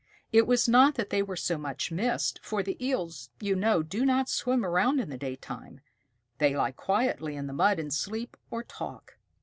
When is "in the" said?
4.99-5.15, 7.35-7.53